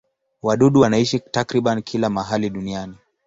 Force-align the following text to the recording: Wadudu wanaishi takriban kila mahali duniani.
Wadudu 0.41 0.79
wanaishi 0.79 1.19
takriban 1.19 1.81
kila 1.81 2.09
mahali 2.09 2.49
duniani. 2.49 2.97